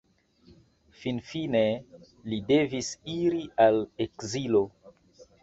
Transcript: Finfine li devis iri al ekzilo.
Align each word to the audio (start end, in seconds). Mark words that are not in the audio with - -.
Finfine 1.01 1.61
li 2.33 2.39
devis 2.49 2.91
iri 3.19 3.43
al 3.67 3.79
ekzilo. 4.09 4.65